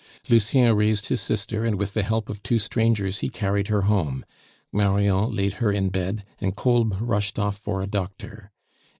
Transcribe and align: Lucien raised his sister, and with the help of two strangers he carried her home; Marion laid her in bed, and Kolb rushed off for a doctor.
Lucien 0.29 0.75
raised 0.75 1.09
his 1.09 1.21
sister, 1.21 1.63
and 1.63 1.77
with 1.77 1.93
the 1.93 2.01
help 2.01 2.27
of 2.27 2.41
two 2.41 2.57
strangers 2.57 3.19
he 3.19 3.29
carried 3.29 3.67
her 3.67 3.83
home; 3.83 4.25
Marion 4.73 5.29
laid 5.31 5.53
her 5.61 5.71
in 5.71 5.89
bed, 5.89 6.25
and 6.39 6.55
Kolb 6.55 6.97
rushed 6.99 7.37
off 7.37 7.55
for 7.59 7.83
a 7.83 7.87
doctor. 7.87 8.49